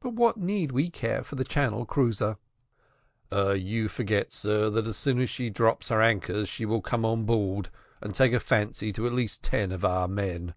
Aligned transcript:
"But 0.00 0.14
what 0.14 0.38
need 0.38 0.72
we 0.72 0.90
care 0.90 1.22
for 1.22 1.36
the 1.36 1.44
Channel 1.44 1.86
cruiser?" 1.86 2.36
"You 3.32 3.86
forget, 3.86 4.32
sir, 4.32 4.68
that 4.70 4.88
as 4.88 4.96
soon 4.96 5.20
as 5.20 5.30
she 5.30 5.50
drops 5.50 5.90
her 5.90 6.02
anchor 6.02 6.44
she 6.46 6.66
will 6.66 6.82
come 6.82 7.04
on 7.04 7.22
board 7.26 7.68
and 8.00 8.12
take 8.12 8.32
a 8.32 8.40
fancy 8.40 8.90
to 8.92 9.06
at 9.06 9.12
least 9.12 9.44
ten 9.44 9.70
of 9.70 9.84
our 9.84 10.08
men." 10.08 10.54